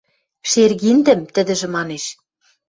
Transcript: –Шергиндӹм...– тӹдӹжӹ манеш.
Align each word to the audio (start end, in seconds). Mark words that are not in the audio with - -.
–Шергиндӹм...– 0.51 1.21
тӹдӹжӹ 1.33 1.67
манеш. 1.75 2.05